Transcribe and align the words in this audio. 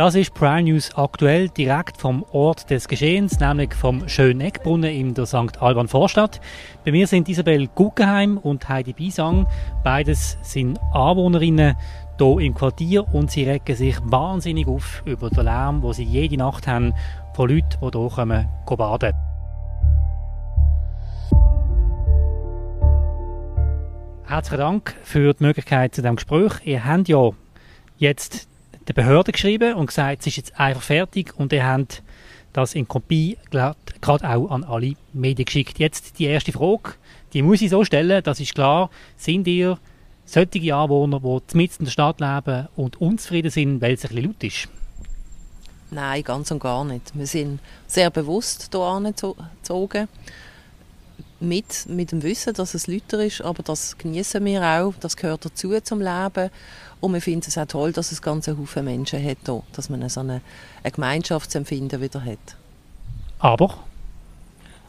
Das 0.00 0.14
ist 0.14 0.32
Prime 0.32 0.62
News 0.62 0.96
aktuell 0.96 1.50
direkt 1.50 1.98
vom 1.98 2.24
Ort 2.32 2.70
des 2.70 2.88
Geschehens, 2.88 3.38
nämlich 3.38 3.74
vom 3.74 4.08
schönen 4.08 4.40
Eckbrunnen 4.40 4.90
in 4.90 5.12
der 5.12 5.26
St. 5.26 5.60
Alban 5.60 5.88
Vorstadt. 5.88 6.40
Bei 6.86 6.90
mir 6.90 7.06
sind 7.06 7.28
Isabel 7.28 7.68
Guggenheim 7.68 8.38
und 8.38 8.66
Heidi 8.66 8.94
Bisang. 8.94 9.46
Beides 9.84 10.38
sind 10.40 10.78
Anwohnerinnen 10.94 11.76
hier 12.18 12.38
im 12.38 12.54
Quartier 12.54 13.12
und 13.12 13.30
sie 13.30 13.44
regen 13.44 13.76
sich 13.76 13.98
wahnsinnig 14.04 14.68
auf 14.68 15.02
über 15.04 15.28
den 15.28 15.44
Lärm, 15.44 15.82
wo 15.82 15.92
sie 15.92 16.04
jede 16.04 16.38
Nacht 16.38 16.66
haben 16.66 16.94
von 17.34 17.50
Leuten, 17.50 17.76
die 17.82 17.98
hier 17.98 18.08
kommen, 18.08 18.48
baden. 18.64 19.12
Herzlichen 24.24 24.60
Dank 24.60 24.96
für 25.02 25.34
die 25.34 25.44
Möglichkeit 25.44 25.94
zu 25.94 26.00
diesem 26.00 26.16
Gespräch. 26.16 26.52
Ihr 26.64 26.86
habt 26.86 27.06
ja 27.06 27.32
jetzt 27.98 28.48
der 28.90 29.02
Behörde 29.02 29.32
geschrieben 29.32 29.74
und 29.74 29.86
gesagt, 29.86 30.20
es 30.20 30.26
ist 30.28 30.36
jetzt 30.36 30.58
einfach 30.58 30.82
fertig 30.82 31.38
und 31.38 31.52
ihr 31.52 31.64
habt 31.64 32.02
das 32.52 32.74
in 32.74 32.88
Kopie 32.88 33.38
gerade 33.50 33.76
auch 34.04 34.50
an 34.50 34.64
alle 34.64 34.94
Medien 35.12 35.44
geschickt. 35.44 35.78
Jetzt 35.78 36.18
die 36.18 36.24
erste 36.24 36.50
Frage, 36.50 36.94
die 37.32 37.42
muss 37.42 37.62
ich 37.62 37.70
so 37.70 37.84
stellen, 37.84 38.22
das 38.24 38.40
ist 38.40 38.54
klar, 38.54 38.90
sind 39.16 39.46
ihr 39.46 39.78
solche 40.24 40.74
Anwohner, 40.74 41.20
die 41.20 41.56
mitten 41.56 41.80
in 41.80 41.84
der 41.84 41.92
Stadt 41.92 42.20
leben 42.20 42.68
und 42.74 43.00
unzufrieden 43.00 43.50
sind, 43.50 43.80
weil 43.80 43.94
es 43.94 44.04
ein 44.04 44.08
bisschen 44.08 44.24
laut 44.24 44.42
ist? 44.42 44.68
Nein, 45.92 46.22
ganz 46.22 46.50
und 46.50 46.60
gar 46.60 46.84
nicht. 46.84 47.12
Wir 47.14 47.26
sind 47.26 47.60
sehr 47.86 48.10
bewusst 48.10 48.70
hier 48.72 48.80
angezogen. 48.80 50.08
Mit, 51.40 51.88
mit 51.88 52.12
dem 52.12 52.22
Wissen, 52.22 52.52
dass 52.52 52.74
es 52.74 52.86
lauter 52.86 53.24
ist, 53.24 53.40
aber 53.40 53.62
das 53.62 53.96
genießen 53.96 54.44
wir 54.44 54.62
auch. 54.62 54.94
Das 55.00 55.16
gehört 55.16 55.44
dazu 55.46 55.78
zum 55.80 56.00
Leben. 56.00 56.50
Und 57.00 57.14
wir 57.14 57.22
finden 57.22 57.46
es 57.48 57.56
auch 57.56 57.66
toll, 57.66 57.92
dass 57.92 58.12
es 58.12 58.20
ganze 58.20 58.58
Haufen 58.58 58.84
Menschen 58.84 59.24
hat 59.24 59.38
hier, 59.46 59.62
dass 59.72 59.88
man 59.88 60.06
so 60.10 60.20
eine, 60.20 60.42
ein 60.82 60.92
Gemeinschaftsempfinden 60.92 62.00
wieder 62.00 62.22
hat. 62.22 62.56
Aber? 63.38 63.78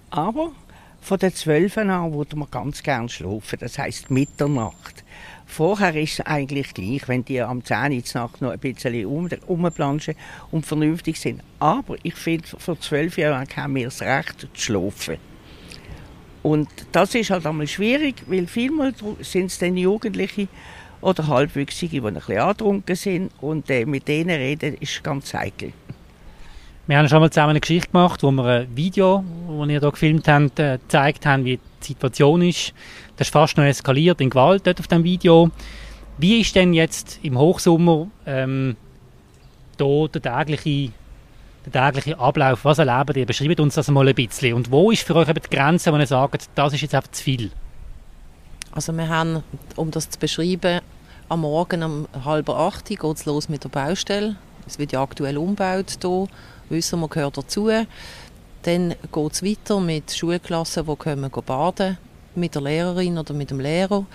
Aber 0.09 0.51
von 0.99 1.17
den 1.17 1.33
12 1.33 1.77
an 1.77 2.13
würde 2.13 2.35
man 2.35 2.51
ganz 2.51 2.83
gern 2.83 3.07
schlafen, 3.07 3.59
das 3.59 3.77
heißt 3.77 4.11
Mitternacht. 4.11 5.03
Vorher 5.47 5.95
ist 5.95 6.19
es 6.19 6.25
eigentlich 6.25 6.73
gleich, 6.73 7.07
wenn 7.07 7.25
die 7.25 7.41
am 7.41 7.63
10 7.63 7.91
Uhr 7.91 8.03
Nacht 8.13 8.41
noch 8.41 8.51
ein 8.51 8.59
bisschen 8.59 9.05
um, 9.05 9.29
umplanschen 9.47 10.15
und 10.51 10.65
vernünftig 10.65 11.19
sind. 11.19 11.41
Aber 11.59 11.95
ich 12.03 12.15
finde, 12.15 12.47
vor 12.47 12.79
12 12.79 13.17
Jahren 13.17 13.47
haben 13.55 13.75
wir 13.75 13.85
das 13.85 14.01
Recht 14.01 14.41
zu 14.41 14.47
schlafen. 14.53 15.30
Und 16.43 16.69
das 16.91 17.13
ist 17.15 17.29
halt 17.29 17.45
einmal 17.45 17.67
schwierig, 17.67 18.23
weil 18.27 18.47
vielmal 18.47 18.93
sind 19.21 19.47
es 19.47 19.59
dann 19.59 19.77
Jugendliche, 19.77 20.47
oder 21.01 21.27
Halbwüchsige, 21.27 22.01
die 22.01 22.07
ein 22.07 22.13
bisschen 22.13 22.37
angetrunken 22.37 22.95
sind. 22.95 23.31
Und 23.41 23.69
äh, 23.69 23.85
mit 23.85 24.07
denen 24.07 24.29
reden 24.29 24.75
ist 24.79 25.03
ganz 25.03 25.33
heikel. 25.33 25.73
Wir 26.87 26.97
haben 26.97 27.07
schon 27.07 27.19
mal 27.19 27.29
zusammen 27.29 27.51
eine 27.51 27.59
Geschichte 27.59 27.91
gemacht, 27.91 28.23
wo 28.23 28.31
wir 28.31 28.45
ein 28.45 28.75
Video, 28.75 29.23
das 29.47 29.69
ihr 29.69 29.79
hier 29.79 29.91
gefilmt 29.91 30.27
habt, 30.27 30.59
äh, 30.59 30.77
gezeigt 30.77 31.25
haben, 31.25 31.45
wie 31.45 31.57
die 31.57 31.87
Situation 31.87 32.41
ist. 32.41 32.73
Das 33.17 33.27
ist 33.27 33.33
fast 33.33 33.57
noch 33.57 33.63
eskaliert 33.63 34.21
in 34.21 34.29
Gewalt 34.29 34.65
dort 34.65 34.79
auf 34.79 34.87
dem 34.87 35.03
Video. 35.03 35.51
Wie 36.17 36.41
ist 36.41 36.55
denn 36.55 36.73
jetzt 36.73 37.19
im 37.23 37.37
Hochsommer 37.37 38.07
ähm, 38.25 38.75
da 39.77 40.07
der 40.07 40.21
tägliche, 40.21 40.91
der 41.65 41.91
tägliche 41.91 42.19
Ablauf? 42.19 42.65
Was 42.65 42.79
erlebt 42.79 43.15
ihr? 43.17 43.25
Beschreibt 43.25 43.59
uns 43.59 43.75
das 43.75 43.87
mal 43.89 44.07
ein 44.07 44.15
bisschen. 44.15 44.53
Und 44.53 44.71
wo 44.71 44.91
ist 44.91 45.03
für 45.03 45.15
euch 45.15 45.29
eben 45.29 45.41
die 45.41 45.55
Grenze, 45.55 45.91
wo 45.93 45.97
ihr 45.97 46.07
sagt, 46.07 46.49
das 46.55 46.73
ist 46.73 46.81
jetzt 46.81 46.95
einfach 46.95 47.11
zu 47.11 47.23
viel? 47.23 47.51
Also 48.71 48.93
wir 48.93 49.07
haben, 49.09 49.43
um 49.75 49.91
das 49.91 50.09
zu 50.09 50.17
beschreiben, 50.19 50.81
am 51.29 51.41
Morgen 51.41 51.83
um 51.83 52.07
halb 52.25 52.49
acht 52.49 52.85
geht 52.85 53.03
es 53.03 53.25
los 53.25 53.49
mit 53.49 53.63
der 53.63 53.69
Baustelle. 53.69 54.35
Es 54.67 54.79
wird 54.79 54.91
ja 54.91 55.01
aktuell 55.01 55.37
umgebaut 55.37 55.97
hier. 56.01 56.27
Wissen 56.69 56.99
wir, 56.99 57.07
gehört 57.07 57.37
dazu. 57.37 57.69
Dann 58.63 58.95
geht 59.11 59.31
es 59.31 59.43
weiter 59.43 59.79
mit 59.79 60.11
Schulklassen, 60.11 60.85
die 60.85 60.95
kommen 60.95 61.31
baden 61.45 61.97
mit 62.35 62.55
der 62.55 62.61
Lehrerin 62.61 63.17
oder 63.17 63.33
mit 63.33 63.51
dem 63.51 63.59
Lehrer. 63.59 64.05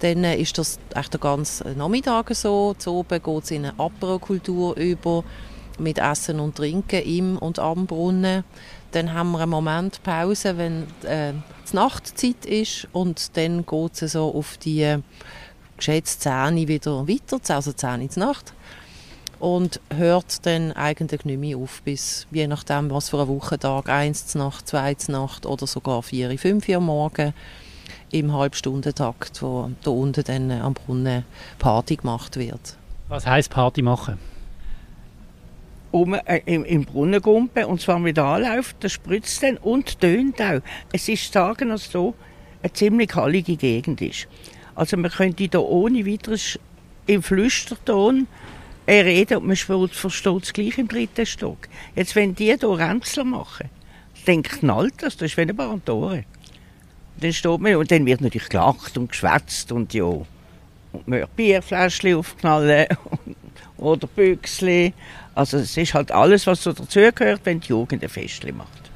Dann 0.00 0.24
ist 0.24 0.56
das 0.58 0.78
echt 0.94 1.14
den 1.14 1.20
ganzen 1.20 1.76
Nachmittag 1.76 2.34
so. 2.34 2.74
Zu 2.78 2.94
oben 2.94 3.22
geht 3.22 3.44
es 3.44 3.50
in 3.50 3.66
eine 3.66 3.78
Aperokultur 3.78 4.76
über 4.76 5.24
mit 5.80 5.98
Essen 5.98 6.40
und 6.40 6.56
Trinken 6.56 7.02
im 7.02 7.38
und 7.38 7.58
am 7.58 7.86
Brunnen. 7.86 8.44
Dann 8.92 9.12
haben 9.12 9.32
wir 9.32 9.40
einen 9.40 9.50
Moment 9.50 10.02
Pause, 10.02 10.56
wenn 10.56 10.82
äh, 11.04 11.32
die 11.70 11.76
Nachtzeit 11.76 12.44
ist 12.44 12.88
und 12.92 13.36
dann 13.36 13.64
geht 13.64 14.02
es 14.02 14.12
so 14.12 14.34
auf 14.34 14.56
die 14.58 14.96
geschätzt 15.76 16.22
10 16.22 16.68
wieder 16.68 17.08
weiter, 17.08 17.54
also 17.54 17.72
10 17.72 18.02
in 18.02 18.08
die 18.08 18.18
Nacht 18.20 18.52
und 19.40 19.80
hört 19.92 20.44
dann 20.46 20.72
eigentlich 20.72 21.24
nicht 21.24 21.40
mehr 21.40 21.56
auf, 21.56 21.80
bis 21.82 22.26
je 22.30 22.46
nachdem, 22.46 22.90
was 22.90 23.08
für 23.08 23.20
ein 23.20 23.28
Wochentag, 23.28 23.88
1 23.88 24.34
Nacht, 24.34 24.68
2 24.68 24.96
Nacht 25.08 25.46
oder 25.46 25.66
sogar 25.66 26.02
4, 26.02 26.38
5 26.38 26.68
Uhr 26.68 26.80
morgen 26.80 27.32
im 28.10 28.32
Halbstundentakt, 28.32 29.42
wo 29.42 29.70
da 29.82 29.90
unten 29.90 30.24
dann 30.24 30.50
am 30.50 30.74
Brunnen 30.74 31.24
Party 31.58 31.96
gemacht 31.96 32.36
wird. 32.36 32.76
Was 33.08 33.26
heißt 33.26 33.50
Party 33.50 33.82
machen? 33.82 34.18
Um, 35.90 36.14
äh, 36.14 36.40
im, 36.46 36.64
im 36.64 36.84
Brunnen 36.84 37.20
gumpen 37.20 37.64
und 37.64 37.80
zwar 37.80 37.98
mit 37.98 38.18
anläuft, 38.18 38.76
das 38.80 38.92
spritzt 38.92 39.42
dann 39.42 39.56
und 39.56 40.00
tönt 40.00 40.40
auch. 40.40 40.60
Es 40.92 41.08
ist 41.08 41.32
sagen, 41.32 41.70
dass 41.70 41.90
so 41.90 42.14
eine 42.62 42.72
ziemlich 42.72 43.14
hallige 43.14 43.56
Gegend 43.56 44.00
ist. 44.00 44.28
Also 44.74 44.96
man 44.96 45.10
könnte 45.10 45.48
da 45.48 45.58
ohne 45.58 46.06
weiteres 46.06 46.58
im 47.06 47.22
Flüsterton 47.22 48.28
äh, 48.86 49.00
reden 49.00 49.38
und 49.38 49.46
man 49.46 49.88
versteht 49.88 50.42
es 50.42 50.52
gleich 50.52 50.78
im 50.78 50.88
dritten 50.88 51.26
Stock. 51.26 51.68
Jetzt, 51.96 52.14
wenn 52.16 52.34
die 52.34 52.44
hier 52.44 52.62
Ränzler 52.62 53.24
machen, 53.24 53.68
dann 54.26 54.42
knallt 54.42 54.94
das, 54.98 55.16
das 55.16 55.30
ist 55.30 55.36
wie 55.36 55.42
eine 55.42 55.54
Barantore. 55.54 56.24
Dann 57.20 57.32
steht 57.32 57.60
man 57.60 57.76
und 57.76 57.90
dann 57.90 58.06
wird 58.06 58.20
natürlich 58.20 58.48
gelacht 58.48 58.96
und 58.96 59.10
geschwätzt 59.10 59.72
und 59.72 59.92
ja, 59.92 60.04
und 60.04 60.26
man 61.06 61.24
Bierfläschchen 61.36 62.16
aufknallen 62.16 62.86
oder 63.76 64.06
Büchsli 64.06 64.92
also 65.40 65.56
es 65.56 65.74
ist 65.74 65.94
halt 65.94 66.12
alles, 66.12 66.46
was 66.46 66.62
so 66.62 66.74
dazugehört, 66.74 67.40
wenn 67.44 67.60
die 67.60 67.68
Jugend 67.68 68.02
ein 68.02 68.10
Fest 68.10 68.44
macht. 68.52 68.90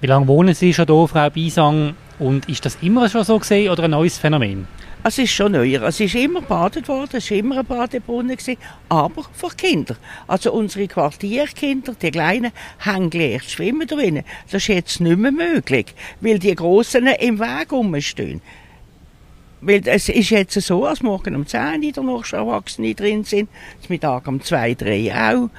Wie 0.00 0.06
lange 0.06 0.26
wohnen 0.26 0.54
Sie 0.54 0.72
schon 0.72 0.86
hier, 0.86 1.08
Frau 1.08 1.28
Bisang? 1.28 1.94
Und 2.18 2.48
ist 2.48 2.64
das 2.64 2.78
immer 2.80 3.06
schon 3.10 3.22
so 3.22 3.38
gesehen 3.38 3.70
oder 3.70 3.82
ein 3.82 3.90
neues 3.90 4.16
Phänomen? 4.16 4.66
Es 5.02 5.18
ist 5.18 5.32
schon 5.32 5.52
neuer. 5.52 5.82
Es 5.82 6.00
ist 6.00 6.14
immer 6.14 6.40
badet 6.40 6.88
worden, 6.88 7.18
es 7.18 7.30
war 7.30 7.36
immer 7.36 7.58
ein 7.58 7.66
Badebrunnen, 7.66 8.34
gewesen, 8.34 8.56
aber 8.88 9.24
für 9.34 9.50
Kinder. 9.50 9.96
Also 10.26 10.54
unsere 10.54 10.88
Quartierkinder, 10.88 11.94
die 12.00 12.10
Kleinen, 12.10 12.52
haben 12.78 13.10
gelernt 13.10 13.44
schwimmen 13.44 13.86
drinnen. 13.86 14.24
Das 14.50 14.62
ist 14.62 14.68
jetzt 14.68 15.00
nicht 15.02 15.18
mehr 15.18 15.32
möglich, 15.32 15.94
weil 16.22 16.38
die 16.38 16.54
Großen 16.54 17.06
im 17.06 17.40
Weg 17.40 17.72
rumstehen. 17.72 18.40
Weil 19.66 19.80
es 19.86 20.08
ist 20.08 20.30
jetzt 20.30 20.60
so, 20.60 20.84
als 20.84 21.02
morgen 21.02 21.34
um 21.34 21.46
10 21.46 21.82
Uhr 21.96 22.04
noch 22.04 22.24
schon 22.24 22.40
Erwachsene 22.40 22.94
drin 22.94 23.24
sind, 23.24 23.48
zum 23.80 23.88
Mittag 23.88 24.28
um 24.28 24.40
2, 24.40 24.74
3 24.74 25.12
auch. 25.14 25.50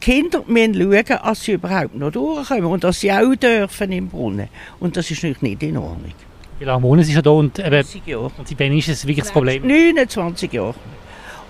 Kinder 0.00 0.42
müssen 0.46 0.74
schauen, 0.74 1.04
dass 1.22 1.44
sie 1.44 1.52
überhaupt 1.52 1.94
noch 1.94 2.10
durchkommen 2.10 2.64
und 2.64 2.82
dass 2.82 3.00
sie 3.00 3.12
auch 3.12 3.34
dürfen 3.34 3.92
im 3.92 4.08
Brunnen. 4.08 4.48
Und 4.80 4.96
das 4.96 5.10
ist 5.10 5.22
nicht 5.22 5.62
in 5.62 5.76
Ordnung. 5.76 6.12
Wie 6.58 6.64
lange 6.64 6.82
wohnen 6.82 7.04
Sie 7.04 7.12
schon 7.12 7.22
hier? 7.22 7.32
Und, 7.32 7.58
eben, 7.58 7.86
Jahre. 8.06 8.32
Und 8.38 8.58
wann 8.60 8.78
ist 8.78 8.88
es 8.88 9.06
wirklich 9.06 9.24
das 9.24 9.32
Problem? 9.32 9.66
29 9.66 10.52
Jahre. 10.52 10.74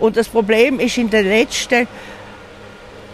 Und 0.01 0.17
das 0.17 0.29
Problem 0.29 0.81
ist 0.81 0.99
in 0.99 1.09
den 1.09 1.27
letzten 1.27 1.87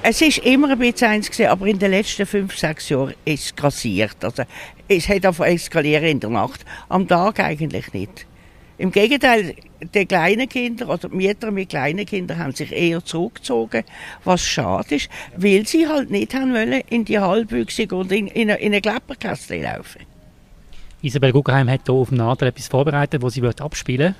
es 0.02 0.22
ist 0.22 0.38
immer 0.38 0.70
ein 0.70 0.78
bisschen 0.78 1.08
eins 1.08 1.30
gewesen, 1.30 1.50
aber 1.50 1.66
in 1.66 1.78
den 1.78 1.90
letzten 1.90 2.24
fünf, 2.24 2.56
sechs 2.56 2.88
Jahren 2.88 3.12
ist 3.26 3.44
es 3.44 3.54
grassiert. 3.54 4.16
Also, 4.22 4.44
es 4.88 5.08
hat 5.10 5.26
auf 5.26 5.40
eskalieren 5.40 6.06
in 6.06 6.20
der 6.20 6.30
Nacht. 6.30 6.64
Am 6.88 7.06
Tag 7.06 7.38
eigentlich 7.38 7.92
nicht. 7.92 8.26
Im 8.80 8.91
Gegenteil, 8.92 9.56
die 9.94 10.06
kleinen 10.06 10.48
Kinder 10.48 10.88
oder 10.88 11.10
die 11.10 11.14
Mieter 11.14 11.50
mit 11.50 11.68
kleinen 11.68 12.06
Kindern 12.06 12.38
haben 12.38 12.54
sich 12.54 12.72
eher 12.72 13.04
zurückgezogen, 13.04 13.84
was 14.24 14.41
schade 14.41 14.94
ist, 14.94 15.10
weil 15.36 15.66
sie 15.66 15.86
halt 15.86 16.10
nicht 16.10 16.32
haben 16.32 16.54
wollen 16.54 16.80
in 16.88 17.04
die 17.04 17.18
Halbwüchsig 17.18 17.92
und 17.92 18.10
in, 18.10 18.27
in, 18.28 18.48
eine, 18.48 18.59
in 18.59 18.72
eine 18.72 18.80
Klepperkaste 18.80 19.60
laufen. 19.60 20.00
Isabel 21.03 21.30
Guggenheim 21.30 21.68
hat 21.68 21.82
hier 21.84 21.94
auf 21.94 22.09
dem 22.09 22.16
Nadel 22.16 22.48
etwas 22.48 22.68
vorbereitet, 22.68 23.22
das 23.22 23.34
sie 23.34 23.47
abspielen 23.47 24.15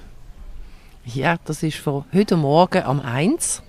Ja, 1.07 1.39
das 1.47 1.63
ist 1.63 1.79
von 1.79 2.05
heute 2.13 2.37
Morgen 2.37 2.83
am 2.83 3.01
1. 3.01 3.63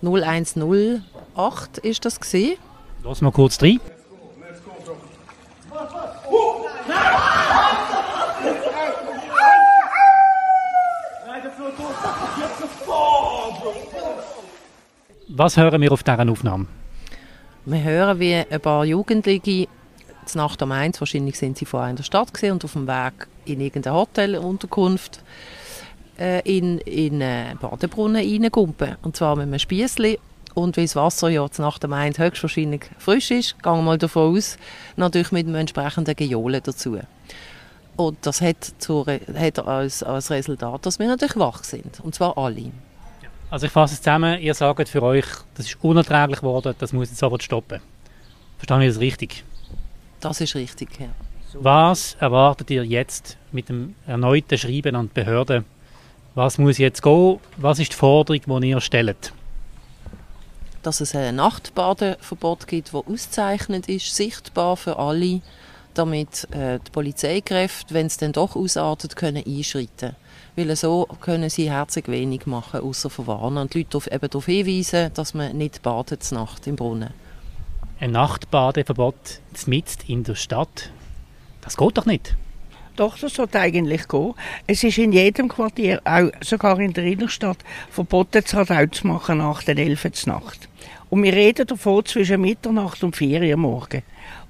0108 0.00 1.78
ist 1.82 2.06
das 2.06 2.18
gesehen. 2.18 2.56
Lass 3.04 3.20
mal 3.20 3.30
kurz 3.30 3.60
rein. 3.60 3.78
Was 15.38 15.56
hören 15.56 15.80
wir 15.80 15.92
auf 15.92 16.02
dieser 16.02 16.28
Aufnahme? 16.28 16.66
Wir 17.64 17.82
hören, 17.84 18.18
wie 18.18 18.34
ein 18.34 18.60
paar 18.60 18.84
Jugendliche 18.84 19.68
Nacht 20.34 20.60
am 20.64 20.72
1, 20.72 20.98
wahrscheinlich 21.00 21.38
sind 21.38 21.56
sie 21.56 21.64
vorher 21.64 21.90
in 21.90 21.94
der 21.94 22.02
Stadt 22.02 22.34
gesehen 22.34 22.54
und 22.54 22.64
auf 22.64 22.72
dem 22.72 22.88
Weg 22.88 23.28
in 23.44 23.60
irgendeine 23.60 23.94
Hotelunterkunft 23.94 25.22
äh, 26.18 26.40
in, 26.40 26.78
in 26.78 27.20
äh, 27.20 27.54
Badebrunnen 27.60 28.16
reingumpen. 28.16 28.96
Und 29.02 29.16
zwar 29.16 29.36
mit 29.36 29.44
einem 29.44 29.60
Spiessli 29.60 30.18
Und 30.54 30.76
weil 30.76 30.86
das 30.86 30.96
Wasser 30.96 31.28
ja 31.28 31.46
nach 31.58 31.78
dem 31.78 31.90
Main 31.90 32.18
höchstwahrscheinlich 32.18 32.86
frisch 32.98 33.30
ist, 33.30 33.62
gehen 33.62 33.74
wir 33.74 33.82
mal 33.82 33.96
davon 33.96 34.36
aus, 34.36 34.58
natürlich 34.96 35.30
mit 35.30 35.46
einem 35.46 35.54
entsprechenden 35.54 36.16
Gejohle 36.16 36.62
dazu. 36.62 36.98
Und 37.94 38.18
das 38.22 38.40
hat, 38.40 38.64
zu, 38.78 39.06
hat 39.06 39.58
als, 39.60 40.02
als 40.02 40.32
Resultat, 40.32 40.84
dass 40.84 40.98
wir 40.98 41.06
natürlich 41.06 41.36
wach 41.36 41.62
sind. 41.62 42.00
Und 42.00 42.16
zwar 42.16 42.36
alle. 42.36 42.72
Also 43.50 43.64
ich 43.64 43.72
fasse 43.72 43.94
es 43.94 44.02
zusammen, 44.02 44.40
ihr 44.40 44.52
sagt 44.52 44.88
für 44.90 45.02
euch, 45.02 45.24
das 45.54 45.66
ist 45.66 45.78
unerträglich 45.82 46.40
geworden, 46.40 46.74
das 46.78 46.92
muss 46.92 47.08
jetzt 47.08 47.18
sofort 47.18 47.42
stoppen. 47.42 47.80
Verstehe 48.58 48.82
ich 48.86 48.94
das 48.94 49.00
richtig? 49.00 49.44
Das 50.20 50.40
ist 50.40 50.54
richtig, 50.54 51.00
ja. 51.00 51.08
Was 51.54 52.16
erwartet 52.20 52.70
ihr 52.70 52.84
jetzt 52.84 53.38
mit 53.52 53.70
dem 53.70 53.94
erneuten 54.06 54.58
Schreiben 54.58 54.94
an 54.96 55.08
die 55.08 55.14
Behörden? 55.14 55.64
Was 56.34 56.58
muss 56.58 56.76
jetzt 56.76 57.02
gehen? 57.02 57.38
Was 57.56 57.78
ist 57.78 57.92
die 57.92 57.96
Forderung, 57.96 58.60
die 58.60 58.68
ihr 58.68 58.80
stellt? 58.82 59.32
Dass 60.82 61.00
es 61.00 61.14
ein 61.14 61.36
Nachtbadeverbot 61.36 62.66
gibt, 62.66 62.88
das 62.88 63.06
auszeichnet 63.06 63.88
ist, 63.88 64.14
sichtbar 64.14 64.76
für 64.76 64.98
alle, 64.98 65.40
damit 65.94 66.46
äh, 66.52 66.80
die 66.86 66.90
Polizeikräfte, 66.90 67.94
wenn 67.94 68.06
es 68.06 68.18
dann 68.18 68.32
doch 68.32 68.56
ausartet, 68.56 69.16
können 69.16 69.42
einschreiten 69.46 70.16
weil 70.58 70.74
so 70.74 71.06
können 71.20 71.48
sie 71.50 71.70
herzlich 71.70 72.08
wenig 72.08 72.46
machen, 72.46 72.80
außer 72.80 73.10
verwarnen 73.10 73.58
und 73.58 73.74
die 73.74 73.78
Leute 73.78 73.96
auf, 73.96 74.10
eben 74.10 74.28
darauf 74.28 74.46
hinweisen, 74.46 75.12
dass 75.14 75.32
man 75.32 75.56
nicht 75.56 75.82
badet 75.82 76.30
Nacht 76.32 76.66
im 76.66 76.74
Brunnen. 76.74 77.14
Ein 78.00 78.10
Nachtbadeverbot 78.10 79.40
mitten 79.66 80.10
in 80.10 80.24
der 80.24 80.34
Stadt, 80.34 80.90
das 81.60 81.76
geht 81.76 81.96
doch 81.96 82.06
nicht. 82.06 82.34
Doch, 82.96 83.16
das 83.16 83.34
sollte 83.34 83.60
eigentlich 83.60 84.08
gehen. 84.08 84.34
Es 84.66 84.82
ist 84.82 84.98
in 84.98 85.12
jedem 85.12 85.48
Quartier, 85.48 86.00
auch 86.04 86.30
sogar 86.40 86.80
in 86.80 86.92
der 86.92 87.04
Innenstadt, 87.04 87.58
verboten, 87.90 88.42
das 88.42 88.52
Radau 88.52 88.86
zu 88.86 89.06
machen 89.06 89.38
nach 89.38 89.62
den 89.62 89.78
11 89.78 90.26
Nacht. 90.26 90.68
Und 91.10 91.22
wir 91.22 91.32
reden 91.32 91.66
davon 91.66 92.04
zwischen 92.04 92.40
Mitternacht 92.40 93.02
und 93.02 93.16
4 93.16 93.42
Uhr 93.42 93.56
morgen. 93.56 94.02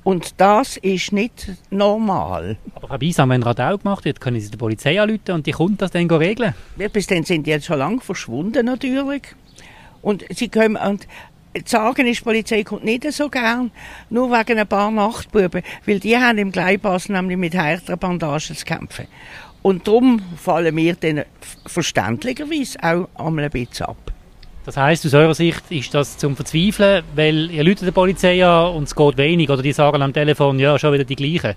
Und 0.03 0.35
das 0.39 0.77
ist 0.79 1.13
nicht 1.13 1.53
normal. 1.71 2.57
Aber 2.75 2.89
Frau 2.89 2.99
Bisam, 2.99 3.31
wenn 3.31 3.43
Radau 3.43 3.77
gemacht 3.79 4.05
wird, 4.05 4.21
können 4.21 4.41
Sie 4.41 4.51
die 4.51 4.57
Polizei 4.57 5.01
anrufen 5.01 5.33
und 5.33 5.47
die 5.47 5.53
kommt 5.53 5.83
das 5.83 5.91
dann 5.91 6.11
regeln? 6.11 6.55
Ja, 6.77 6.89
bis 6.89 7.07
dann 7.07 7.25
sind 7.25 7.47
die 7.47 7.51
jetzt 7.51 7.67
schon 7.67 7.79
lange 7.79 8.01
verschwunden 8.01 8.67
natürlich. 8.67 9.23
Und 10.01 10.25
sie 10.31 10.49
können, 10.49 10.77
und 10.77 11.07
sagen 11.65 12.07
ist, 12.07 12.21
die 12.21 12.25
Polizei 12.25 12.63
kommt 12.63 12.85
nicht 12.85 13.11
so 13.13 13.29
gern, 13.29 13.71
nur 14.11 14.31
wegen 14.31 14.59
ein 14.59 14.67
paar 14.67 14.91
Nachtbuben, 14.91 15.63
weil 15.87 16.01
die 16.01 16.17
haben 16.17 16.39
im 16.39 16.53
Gleichpass 16.53 17.09
nämlich 17.09 17.37
mit 17.37 17.55
härteren 17.55 17.99
Bandagen 17.99 18.57
zu 18.57 18.65
kämpfen. 18.65 19.07
Und 19.63 19.87
darum 19.87 20.23
fallen 20.37 20.75
wir 20.77 20.95
dann 20.95 21.25
verständlicherweise 21.67 22.79
auch 22.83 23.09
einmal 23.27 23.45
ein 23.45 23.51
bisschen 23.51 23.87
ab. 23.87 24.13
Das 24.69 24.77
heißt, 24.77 25.07
aus 25.07 25.15
eurer 25.15 25.35
Sicht 25.35 25.63
ist 25.71 25.95
das 25.95 26.19
zum 26.19 26.37
Verzweifeln, 26.37 27.03
weil 27.15 27.51
ihr 27.51 27.65
läutet 27.65 27.87
der 27.87 27.93
Polizei 27.93 28.45
an 28.45 28.75
und 28.75 28.83
es 28.83 28.95
geht 28.95 29.17
wenig 29.17 29.49
oder 29.49 29.63
die 29.63 29.73
sagen 29.73 30.03
am 30.03 30.13
Telefon, 30.13 30.59
ja, 30.59 30.79
schon 30.79 30.93
wieder 30.93 31.05
die 31.05 31.17
gleichen? 31.17 31.57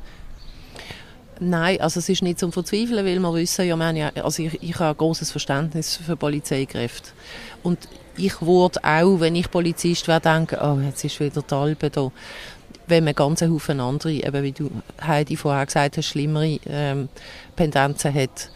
Nein, 1.42 1.82
also 1.82 2.00
es 2.00 2.08
ist 2.08 2.22
nicht 2.22 2.40
zum 2.40 2.54
Verzweifeln, 2.54 3.06
weil 3.06 3.20
wir 3.20 3.34
wissen 3.34 3.68
ja, 3.68 3.92
ja 3.92 4.12
also 4.24 4.44
ich, 4.44 4.64
ich 4.64 4.80
habe 4.80 4.96
großes 4.96 5.30
Verständnis 5.30 5.98
für 5.98 6.16
Polizeikräfte. 6.16 7.10
Und 7.64 7.80
ich 8.16 8.42
würde 8.42 8.80
auch, 8.82 9.20
wenn 9.20 9.36
ich 9.36 9.52
Polizist 9.52 10.08
wäre, 10.08 10.22
denken, 10.22 10.58
oh, 10.62 10.80
jetzt 10.80 11.04
ist 11.04 11.20
wieder 11.20 11.42
die 11.42 11.54
Alpe 11.54 11.90
da. 11.90 12.10
Wenn 12.88 13.04
man 13.04 13.14
ganz 13.14 13.42
Haufen 13.42 13.82
andere, 13.82 14.14
eben 14.14 14.42
wie 14.42 14.54
du 14.54 14.72
Heidi 15.06 15.36
vorher 15.36 15.66
gesagt 15.66 15.98
hast, 15.98 16.06
schlimmere 16.06 16.60
ähm, 16.66 17.10
Pendenzen 17.58 18.14
hat, 18.14 18.50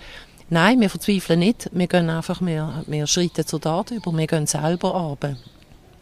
Nein, 0.49 0.79
wir 0.79 0.91
verzweifeln 0.91 1.39
nicht. 1.39 1.69
Wir 1.71 1.87
gehen 1.87 2.09
einfach 2.09 2.39
mehr, 2.39 2.83
mehr 2.85 3.07
Schritte 3.07 3.45
zur 3.45 3.59
Tat 3.61 3.91
über. 3.91 4.15
Wir 4.15 4.27
gehen 4.27 4.45
selber 4.45 4.93
arbeiten. 4.93 5.37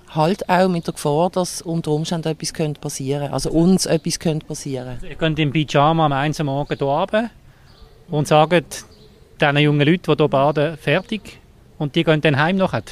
Halt 0.09 0.49
auch 0.49 0.67
mit 0.67 0.85
der 0.85 0.93
Gefahr, 0.93 1.29
dass 1.29 1.61
unter 1.61 1.91
Umständen 1.91 2.27
etwas 2.27 2.53
könnte 2.53 2.79
passieren 2.79 3.31
Also 3.31 3.49
uns 3.51 3.85
etwas 3.85 4.19
könnte 4.19 4.45
passieren. 4.45 4.89
Also 4.89 5.07
ihr 5.07 5.15
könnt 5.15 5.39
im 5.39 5.51
Pyjama 5.51 6.05
am 6.05 6.11
1 6.11 6.39
Uhr 6.39 6.45
morgen 6.45 6.77
hier 6.77 6.85
runter 6.85 7.29
und 8.09 8.27
sagen 8.27 8.65
diesen 9.39 9.57
jungen 9.57 9.87
Leuten, 9.87 10.11
die 10.11 10.17
hier 10.17 10.27
baden, 10.27 10.77
fertig. 10.77 11.39
Und 11.77 11.95
die 11.95 12.03
gehen 12.03 12.21
dann 12.21 12.37
heim 12.37 12.57
nachher. 12.57 12.83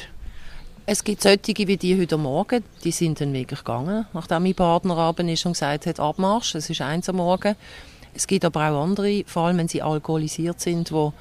Es 0.84 1.04
gibt 1.04 1.22
solche 1.22 1.68
wie 1.68 1.76
die 1.76 2.00
heute 2.00 2.16
Morgen, 2.16 2.64
die 2.82 2.90
sind 2.90 3.20
dann 3.20 3.32
wirklich 3.32 3.60
gegangen, 3.60 4.06
nachdem 4.12 4.42
mein 4.42 4.54
Partner 4.54 4.96
abend 4.96 5.30
ist 5.30 5.46
und 5.46 5.52
gesagt 5.52 5.86
hat, 5.86 6.00
Abmarsch, 6.00 6.56
es 6.56 6.68
ist 6.68 6.80
eins 6.80 7.08
am 7.08 7.16
Morgen. 7.16 7.54
Es 8.14 8.26
gibt 8.26 8.44
aber 8.44 8.70
auch 8.70 8.82
andere, 8.82 9.24
vor 9.26 9.46
allem 9.46 9.58
wenn 9.58 9.68
sie 9.68 9.82
alkoholisiert 9.82 10.60
sind, 10.60 10.92
wo, 10.92 11.12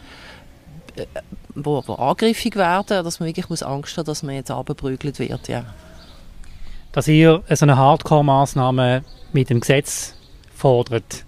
äh, 0.95 1.05
wo, 1.55 1.83
wo 1.85 1.93
angriffig 1.93 2.55
werden, 2.55 3.03
dass 3.03 3.19
man 3.19 3.27
wirklich 3.27 3.49
muss 3.49 3.63
Angst 3.63 3.97
haben, 3.97 4.05
dass 4.05 4.23
man 4.23 4.35
jetzt 4.35 4.51
abgeprügelt 4.51 5.19
wird. 5.19 5.47
Ja. 5.47 5.65
Dass 6.91 7.07
ihr 7.07 7.43
so 7.49 7.65
eine 7.65 7.77
Hardcore-Maßnahme 7.77 9.03
mit 9.31 9.49
dem 9.49 9.61
Gesetz 9.61 10.15
fordert, 10.53 11.25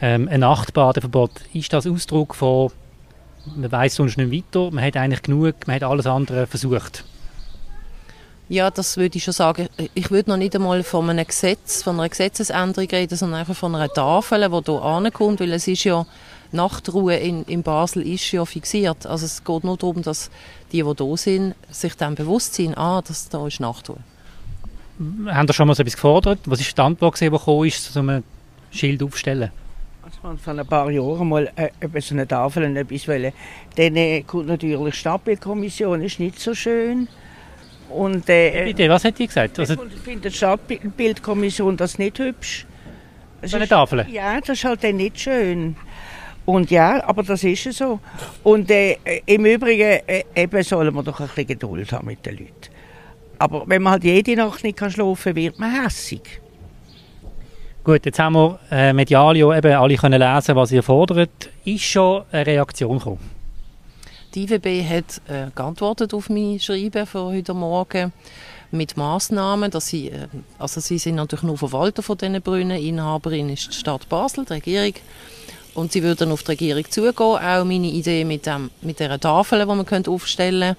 ähm, 0.00 0.28
ein 0.28 0.40
Nachtbadeverbot, 0.40 1.30
ist 1.52 1.72
das 1.72 1.86
Ausdruck 1.86 2.34
von, 2.34 2.70
man 3.54 3.70
weiß 3.70 3.94
sonst 3.94 4.18
nicht 4.18 4.32
weiter, 4.32 4.70
man 4.70 4.84
hat 4.84 4.96
eigentlich 4.96 5.22
genug, 5.22 5.54
man 5.66 5.76
hat 5.76 5.84
alles 5.84 6.06
andere 6.06 6.46
versucht? 6.46 7.04
Ja, 8.48 8.70
das 8.70 8.96
würde 8.96 9.18
ich 9.18 9.24
schon 9.24 9.34
sagen. 9.34 9.68
Ich 9.94 10.10
würde 10.12 10.30
noch 10.30 10.36
nicht 10.36 10.54
einmal 10.54 10.84
von 10.84 11.10
einem 11.10 11.26
Gesetz, 11.26 11.82
von 11.82 11.98
einer 11.98 12.08
Gesetzesänderung 12.08 12.88
reden, 12.88 13.16
sondern 13.16 13.40
einfach 13.40 13.56
von 13.56 13.74
einer 13.74 13.88
Tafel, 13.88 14.48
die 14.48 14.64
hier 14.64 14.82
ankommt, 14.82 15.40
weil 15.40 15.52
es 15.52 15.66
ist 15.66 15.82
ja, 15.82 16.06
Nachtruhe 16.52 17.16
in, 17.16 17.42
in 17.44 17.64
Basel 17.64 18.06
ist 18.06 18.30
ja 18.30 18.44
fixiert. 18.44 19.04
Also 19.04 19.26
es 19.26 19.42
geht 19.42 19.64
nur 19.64 19.76
darum, 19.76 20.02
dass 20.02 20.30
die, 20.70 20.82
die 20.82 20.94
hier 20.96 21.16
sind, 21.16 21.54
sich 21.70 21.96
dann 21.96 22.14
bewusst 22.14 22.54
sind, 22.54 22.78
ah, 22.78 23.02
das, 23.06 23.28
da 23.28 23.44
ist 23.46 23.58
Nachtruhe. 23.58 23.98
Haben 25.26 25.48
Sie 25.48 25.52
schon 25.52 25.66
mal 25.66 25.74
so 25.74 25.82
etwas 25.82 25.94
gefordert? 25.94 26.38
Was 26.46 26.60
ist 26.60 26.76
die 26.76 26.80
Antwort, 26.80 27.20
die 27.20 27.28
gekommen 27.28 27.66
ist, 27.66 27.92
so 27.92 28.00
ein 28.00 28.22
Schild 28.70 29.02
aufstellen? 29.02 29.50
Also 30.02 30.36
vor 30.38 30.54
ein 30.54 30.66
paar 30.66 30.90
Jahren 30.90 31.28
mal 31.28 31.50
äh, 31.56 31.70
so 32.00 32.14
eine 32.14 32.28
Tafel 32.28 32.76
etwas 32.76 33.08
wollen. 33.08 33.32
Dann 33.74 33.96
äh, 33.96 34.22
kommt 34.22 34.46
natürlich 34.46 34.78
die 34.78 34.92
Stadtbildkommission, 34.92 36.00
ist 36.00 36.20
nicht 36.20 36.38
so 36.40 36.54
schön. 36.54 37.08
Und, 37.90 38.28
äh, 38.28 38.64
Bitte, 38.64 38.88
was 38.88 39.04
hat 39.04 39.18
die 39.18 39.26
gesagt? 39.26 39.58
Also, 39.58 39.74
ich 39.74 40.00
finde 40.00 40.28
die 40.28 40.36
Stadtbildkommission 40.36 41.76
das 41.76 41.98
nicht 41.98 42.18
hübsch. 42.18 42.66
so 43.42 43.56
eine 43.56 43.68
Tafel? 43.68 44.06
Ja, 44.10 44.40
das 44.40 44.50
ist 44.50 44.64
halt 44.64 44.82
dann 44.84 44.96
nicht 44.96 45.20
schön. 45.20 45.76
Und 46.44 46.70
ja, 46.70 47.02
aber 47.06 47.22
das 47.22 47.42
ist 47.42 47.72
so. 47.72 47.98
Und 48.44 48.70
äh, 48.70 48.96
im 49.26 49.44
Übrigen 49.44 50.00
äh, 50.06 50.24
eben 50.34 50.62
sollen 50.62 50.94
wir 50.94 51.02
doch 51.02 51.20
ein 51.20 51.26
bisschen 51.26 51.46
Geduld 51.48 51.92
haben 51.92 52.06
mit 52.06 52.24
den 52.24 52.38
Leuten. 52.38 52.70
Aber 53.38 53.64
wenn 53.66 53.82
man 53.82 53.94
halt 53.94 54.04
jede 54.04 54.36
Nacht 54.36 54.62
nicht 54.62 54.78
kann 54.78 54.90
schlafen 54.90 55.34
kann, 55.34 55.36
wird 55.36 55.58
man 55.58 55.82
hässig. 55.84 56.40
Gut, 57.82 58.04
jetzt 58.06 58.18
haben 58.18 58.34
wir 58.34 58.58
äh, 58.70 58.92
medial 58.92 59.36
ja 59.36 59.56
eben 59.56 59.72
alle 59.72 59.96
können 59.96 60.20
lesen, 60.20 60.56
was 60.56 60.72
ihr 60.72 60.82
fordert. 60.82 61.50
Ist 61.64 61.84
schon 61.84 62.22
eine 62.32 62.46
Reaktion 62.46 62.98
gekommen? 62.98 63.35
Die 64.36 64.42
IWB 64.42 64.84
hat 64.86 65.22
äh, 65.30 65.50
geantwortet 65.54 66.12
auf 66.12 66.28
mein 66.28 66.60
Schreiben 66.60 67.06
von 67.06 67.34
heute 67.34 67.54
Morgen 67.54 68.12
mit 68.70 68.94
Massnahmen, 68.94 69.70
dass 69.70 69.86
sie, 69.86 70.08
äh, 70.10 70.28
also 70.58 70.78
sie 70.78 70.98
sind 70.98 71.14
natürlich 71.14 71.42
nur 71.42 71.56
Verwalter 71.56 72.02
von 72.02 72.18
diesen 72.18 72.42
Brunnen, 72.42 72.78
Inhaberin 72.78 73.48
ist 73.48 73.68
die 73.68 73.72
Stadt 73.72 74.06
Basel, 74.10 74.44
die 74.44 74.52
Regierung, 74.52 74.92
und 75.72 75.92
sie 75.92 76.02
würden 76.02 76.32
auf 76.32 76.42
die 76.42 76.50
Regierung 76.50 76.84
zugehen. 76.90 77.14
Auch 77.18 77.64
meine 77.64 77.86
Idee 77.86 78.26
mit, 78.26 78.44
dem, 78.44 78.70
mit 78.82 79.00
dieser 79.00 79.18
Tafel, 79.18 79.60
die 79.60 79.64
man 79.64 79.86
könnte 79.86 80.10
aufstellen 80.10 80.76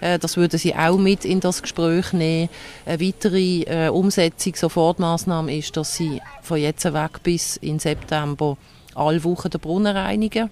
könnte, 0.00 0.14
äh, 0.14 0.18
das 0.18 0.36
würden 0.36 0.58
sie 0.58 0.74
auch 0.74 0.98
mit 0.98 1.24
in 1.24 1.38
das 1.38 1.62
Gespräch 1.62 2.12
nehmen. 2.12 2.48
Eine 2.86 3.00
weitere 3.00 3.60
äh, 3.68 3.88
Umsetzung, 3.88 4.56
Sofortmaßnahme 4.56 5.56
ist, 5.56 5.76
dass 5.76 5.94
sie 5.94 6.20
von 6.42 6.58
jetzt 6.58 6.92
weg 6.92 7.22
bis 7.22 7.56
in 7.58 7.78
September 7.78 8.56
alle 8.96 9.22
Wochen 9.22 9.50
den 9.50 9.60
Brunnen 9.60 9.96
reinigen 9.96 10.50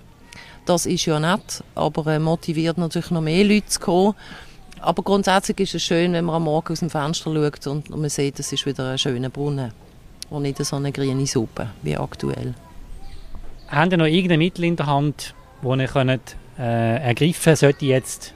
das 0.64 0.86
ist 0.86 1.06
ja 1.06 1.20
nett, 1.20 1.62
aber 1.74 2.06
äh, 2.06 2.18
motiviert 2.18 2.78
natürlich 2.78 3.10
noch 3.10 3.20
mehr 3.20 3.44
Leute 3.44 3.66
zu 3.66 3.80
kommen. 3.80 4.14
Aber 4.80 5.02
grundsätzlich 5.02 5.60
ist 5.60 5.74
es 5.74 5.82
schön, 5.82 6.12
wenn 6.12 6.24
man 6.24 6.36
am 6.36 6.44
Morgen 6.44 6.72
aus 6.72 6.80
dem 6.80 6.90
Fenster 6.90 7.32
schaut 7.32 7.66
und, 7.66 7.90
man 7.90 8.10
sieht, 8.10 8.38
es 8.38 8.52
ist 8.52 8.66
wieder 8.66 8.90
ein 8.90 8.98
schöner 8.98 9.30
Brunnen 9.30 9.72
und 10.30 10.42
nicht 10.42 10.62
so 10.62 10.76
eine 10.76 10.92
grüne 10.92 11.26
Suppe 11.26 11.68
wie 11.82 11.96
aktuell. 11.96 12.54
Haben 13.68 13.90
Sie 13.90 13.96
noch 13.96 14.06
irgendein 14.06 14.40
Mittel 14.40 14.64
in 14.64 14.76
der 14.76 14.86
Hand, 14.86 15.34
das 15.62 15.78
ihr 15.78 15.88
könnt, 15.88 16.36
äh, 16.58 16.98
ergreifen 17.02 17.56
sollte 17.56 17.86
jetzt 17.86 18.34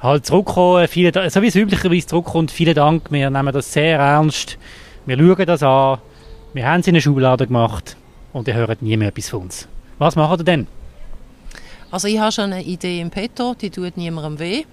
halt 0.00 0.26
zurückkommen, 0.26 0.86
viele, 0.88 1.30
so 1.30 1.42
wie 1.42 1.48
es 1.48 1.56
üblicherweise 1.56 2.06
zurückkommt, 2.06 2.50
vielen 2.50 2.74
Dank, 2.74 3.10
wir 3.10 3.30
nehmen 3.30 3.52
das 3.52 3.72
sehr 3.72 3.98
ernst, 3.98 4.58
wir 5.06 5.18
schauen 5.18 5.46
das 5.46 5.62
an, 5.62 5.98
wir 6.54 6.66
haben 6.66 6.80
es 6.80 6.86
in 6.86 6.94
der 6.94 7.00
Schublade 7.00 7.46
gemacht 7.46 7.96
und 8.32 8.48
ihr 8.48 8.54
hört 8.54 8.82
nie 8.82 8.96
mehr 8.96 9.08
etwas 9.08 9.28
von 9.28 9.42
uns. 9.42 9.68
Was 9.98 10.16
machen 10.16 10.40
ihr 10.40 10.44
denn? 10.44 10.66
Also 11.92 12.08
ich 12.08 12.18
habe 12.18 12.32
schon 12.32 12.54
eine 12.54 12.64
Idee 12.64 13.02
im 13.02 13.10
Petto, 13.10 13.52
die 13.54 13.68
tut 13.68 13.98
niemandem 13.98 14.38
weh. 14.38 14.64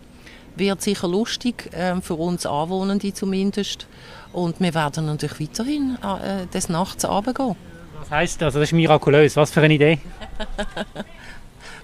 Wird 0.56 0.82
sicher 0.82 1.08
lustig, 1.10 1.70
äh, 1.74 2.00
für 2.00 2.14
uns 2.14 2.46
Anwohnende 2.46 3.14
zumindest. 3.14 3.88
Und 4.32 4.62
wir 4.62 4.74
werden 4.74 5.06
natürlich 5.06 5.38
weiterhin 5.40 5.98
äh, 6.02 6.48
des 6.48 6.70
Nachts 6.70 7.04
runtergehen. 7.04 7.58
Was 8.00 8.10
heisst 8.10 8.42
das? 8.42 8.54
Das 8.54 8.64
ist 8.64 8.72
mirakulös. 8.72 9.36
Was 9.36 9.52
für 9.52 9.62
eine 9.62 9.74
Idee? 9.74 10.00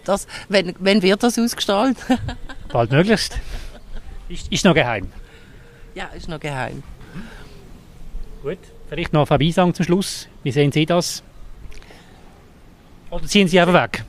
das, 0.06 0.26
wenn, 0.48 0.74
wenn 0.80 1.02
wird 1.02 1.22
das 1.22 1.38
ausgestrahlt? 1.38 1.98
Bald 2.72 2.92
möglichst. 2.92 3.38
Ist, 4.30 4.50
ist 4.50 4.64
noch 4.64 4.74
geheim. 4.74 5.12
Ja, 5.96 6.06
ist 6.16 6.30
noch 6.30 6.40
geheim. 6.40 6.82
Gut, 8.42 8.60
vielleicht 8.88 9.12
noch 9.12 9.30
ein 9.30 9.40
Beisang 9.40 9.74
zum 9.74 9.84
Schluss. 9.84 10.30
Wie 10.44 10.52
sehen 10.52 10.72
Sie 10.72 10.86
das? 10.86 11.24
Oder 13.10 13.26
ziehen 13.26 13.50
Sie 13.50 13.60
einfach 13.60 13.84
weg? 13.84 14.06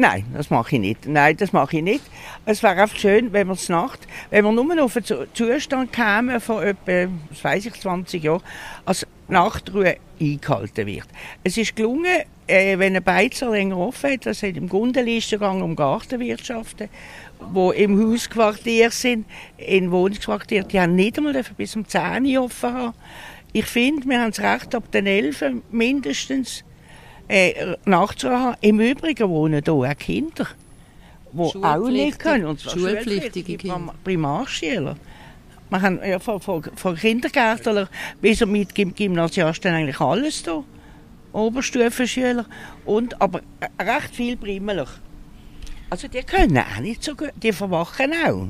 Nein, 0.00 0.26
das 0.32 0.48
mache 0.48 0.76
ich 0.76 0.80
nicht. 0.80 1.08
Nein, 1.08 1.36
das 1.36 1.52
mache 1.52 1.78
ich 1.78 1.82
nicht. 1.82 2.04
Es 2.44 2.62
wäre 2.62 2.80
einfach 2.80 2.96
schön, 2.96 3.32
wenn 3.32 3.48
wir 3.48 3.54
es 3.54 3.68
Nacht, 3.68 4.06
wenn 4.30 4.44
wir 4.44 4.52
nur 4.52 4.84
auf 4.84 4.96
einen 4.96 5.26
Zustand 5.34 5.92
kämen 5.92 6.40
von 6.40 6.62
etwa, 6.62 7.12
was 7.30 7.42
weiß 7.42 7.66
ich, 7.66 7.80
20 7.80 8.22
Jahren, 8.22 8.40
als 8.84 9.04
Nachtruhe 9.26 9.96
eingehalten 10.20 10.86
wird. 10.86 11.08
Es 11.42 11.56
ist 11.56 11.74
gelungen, 11.74 12.22
äh, 12.46 12.78
wenn 12.78 12.94
ein 12.94 13.02
Beizer 13.02 13.50
länger 13.50 13.76
offen 13.76 14.12
hat, 14.12 14.26
das 14.26 14.44
hat 14.44 14.56
im 14.56 14.68
Gundenlistengang 14.68 15.62
um 15.62 15.74
Gartenwirtschaften, 15.74 16.88
wo 17.50 17.72
im 17.72 18.00
Hausquartier 18.00 18.92
sind, 18.92 19.26
in 19.56 19.90
Wohnungsquartier, 19.90 20.62
die 20.62 20.78
haben 20.78 20.94
nicht 20.94 21.18
einmal 21.18 21.42
bis 21.56 21.74
um 21.74 21.84
10 21.84 22.24
Uhr 22.24 22.44
offen 22.44 22.72
haben. 22.72 22.94
Ich 23.52 23.66
finde, 23.66 24.08
wir 24.08 24.20
haben 24.20 24.30
das 24.30 24.38
Recht, 24.38 24.76
ab 24.76 24.92
den 24.92 25.08
11 25.08 25.44
mindestens 25.72 26.62
äh, 27.28 27.76
nachzuhaben. 27.84 28.56
Im 28.60 28.80
Übrigen 28.80 29.28
wohnen 29.28 29.62
hier 29.64 29.74
auch 29.74 29.96
Kinder, 29.96 30.46
die 31.32 31.64
auch 31.64 31.88
nicht 31.88 32.18
können. 32.18 32.46
Und 32.46 32.60
zwar 32.60 32.72
schulpflichtige 32.72 33.56
Kinder. 33.56 33.94
Primarschüler. 34.02 34.96
Wir 35.70 35.82
haben 35.82 36.00
ja, 36.02 36.18
von, 36.18 36.40
von, 36.40 36.62
von 36.62 36.96
Kindergärtler 36.96 37.88
bis 38.20 38.44
mit 38.46 38.74
Gymnasiasten 38.74 39.74
eigentlich 39.74 40.00
alles 40.00 40.42
hier. 40.42 40.64
Oberstufenschüler. 41.32 42.46
Und, 42.86 43.20
aber 43.20 43.42
recht 43.78 44.14
viel 44.14 44.36
Primmeler. 44.36 44.86
Also 45.90 46.08
die 46.08 46.22
können 46.22 46.58
auch 46.58 46.80
nicht 46.80 47.02
so 47.02 47.14
gut, 47.14 47.32
die 47.36 47.52
verwachen 47.52 48.12
auch. 48.26 48.48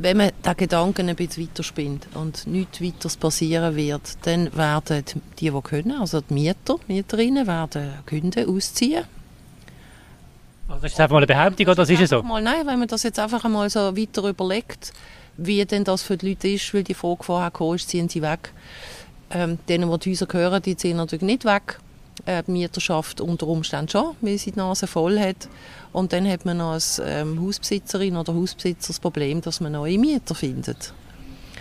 Wenn 0.00 0.16
man 0.16 0.30
den 0.44 0.56
Gedanken 0.56 1.08
ein 1.08 1.16
bisschen 1.16 1.48
weiterspinnt 1.48 2.06
und 2.14 2.46
nichts 2.46 2.80
weiteres 2.80 3.16
passieren 3.16 3.74
wird, 3.74 4.16
dann 4.22 4.54
werden 4.56 5.04
die, 5.04 5.50
die 5.50 5.60
können, 5.60 6.00
also 6.00 6.20
die 6.20 6.34
Mieter, 6.34 6.76
Mieterinnen, 6.86 7.46
werden 7.48 7.94
Kunden 8.08 8.48
ausziehen. 8.48 9.04
Also 10.68 10.82
das 10.82 10.92
ist 10.92 11.00
einfach 11.00 11.14
mal 11.14 11.18
eine 11.18 11.26
Behauptung, 11.26 11.66
oder 11.66 11.74
das 11.74 11.90
ist 11.90 12.00
es 12.00 12.10
so? 12.10 12.22
Mal, 12.22 12.42
nein, 12.42 12.64
wenn 12.64 12.78
man 12.78 12.86
das 12.86 13.02
jetzt 13.02 13.18
einfach 13.18 13.44
einmal 13.44 13.68
so 13.70 13.96
weiter 13.96 14.22
überlegt, 14.22 14.92
wie 15.36 15.64
denn 15.64 15.82
das 15.82 16.02
für 16.02 16.16
die 16.16 16.28
Leute 16.28 16.48
ist, 16.48 16.72
weil 16.72 16.84
die 16.84 16.94
Frage 16.94 17.24
vorher 17.24 17.50
kam, 17.50 17.74
ist, 17.74 17.88
ziehen 17.88 18.08
sie 18.08 18.22
weg. 18.22 18.52
Ähm, 19.30 19.58
denen, 19.68 19.90
die 19.90 19.98
die 19.98 20.10
Häuser 20.10 20.26
gehören, 20.26 20.62
die 20.62 20.76
ziehen 20.76 20.96
natürlich 20.96 21.22
nicht 21.22 21.44
weg. 21.44 21.80
Äh, 22.28 22.42
die 22.46 22.50
Mieterschaft 22.50 23.22
unter 23.22 23.46
Umständen 23.46 23.88
schon, 23.88 24.14
weil 24.20 24.36
sie 24.36 24.52
die 24.52 24.58
Nase 24.58 24.86
voll 24.86 25.18
hat. 25.18 25.48
Und 25.94 26.12
dann 26.12 26.28
hat 26.28 26.44
man 26.44 26.60
als 26.60 27.00
ähm, 27.02 27.40
Hausbesitzerin 27.40 28.18
oder 28.18 28.34
Hausbesitzer 28.34 28.88
das 28.88 29.00
Problem, 29.00 29.40
dass 29.40 29.62
man 29.62 29.72
neue 29.72 29.98
Mieter 29.98 30.34
findet. 30.34 30.92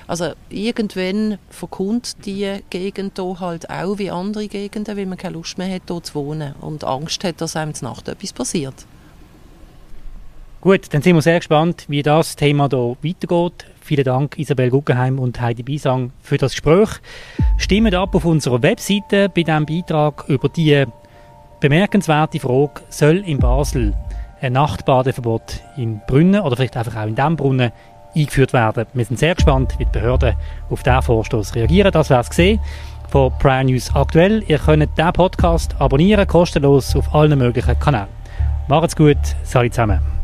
Also 0.08 0.34
irgendwann 0.50 1.38
verkommt 1.50 2.26
die 2.26 2.60
Gegend 2.70 3.14
hier 3.16 3.40
halt 3.40 3.70
auch 3.70 3.98
wie 3.98 4.12
andere 4.12 4.50
Gegenden, 4.50 4.98
weil 4.98 5.06
man 5.06 5.18
keine 5.18 5.36
Lust 5.36 5.58
mehr 5.58 5.74
hat, 5.74 5.84
hier 5.88 6.04
zu 6.04 6.16
wohnen 6.16 6.54
und 6.60 6.84
Angst 6.84 7.24
hat, 7.24 7.40
dass 7.40 7.56
einem 7.56 7.74
zur 7.74 7.88
Nacht 7.88 8.10
etwas 8.10 8.34
passiert. 8.34 8.86
Gut, 10.60 10.92
dann 10.92 11.04
sind 11.04 11.16
wir 11.16 11.22
sehr 11.22 11.38
gespannt, 11.38 11.86
wie 11.88 12.02
das 12.02 12.36
Thema 12.36 12.68
hier 12.70 12.98
weitergeht. 13.04 13.68
Vielen 13.80 14.04
Dank 14.04 14.40
Isabel 14.40 14.72
Guggenheim 14.72 15.20
und 15.20 15.40
Heidi 15.40 15.62
Bisang 15.62 16.12
für 16.22 16.38
das 16.38 16.54
Gespräch. 16.54 16.90
Stimmt 17.58 17.94
ab 17.94 18.16
auf 18.16 18.26
unserer 18.26 18.62
Webseite 18.64 19.30
bei 19.30 19.44
diesem 19.44 19.68
Beitrag 19.68 20.26
über 20.28 20.50
die 20.50 20.86
bemerkenswerte 21.60 22.40
Frage, 22.40 22.82
soll 22.90 23.18
in 23.18 23.38
Basel 23.38 23.94
ein 24.42 24.54
Nachtbadeverbot 24.54 25.62
in 25.78 26.02
Brunnen 26.08 26.42
oder 26.42 26.56
vielleicht 26.56 26.76
einfach 26.76 26.96
auch 26.96 27.08
in 27.08 27.16
diesem 27.16 27.36
Brunnen 27.36 27.72
eingeführt 28.16 28.52
werden. 28.52 28.88
Wir 28.94 29.06
sind 29.06 29.20
sehr 29.20 29.36
gespannt, 29.36 29.76
wie 29.78 29.86
die 29.86 29.92
Behörden 29.92 30.36
auf 30.72 30.82
diesen 30.82 31.02
Vorstoß 31.04 31.54
reagieren. 31.54 31.92
Das 31.92 32.10
wäre 32.10 32.22
es 32.22 32.30
gesehen 32.30 32.60
von 33.10 33.32
Prior 33.38 33.64
News 33.64 33.94
aktuell. 33.94 34.44
Ihr 34.48 34.58
könnt 34.58 34.98
diesen 34.98 35.14
Podcast 35.14 35.76
abonnieren, 35.80 36.28
kostenlos 36.28 36.96
auf 36.96 37.14
allen 37.14 37.38
möglichen 37.38 37.80
Kanälen. 37.80 38.08
Macht's 38.68 38.96
gut, 38.96 39.18
salut 39.44 39.74
zusammen. 39.74 40.17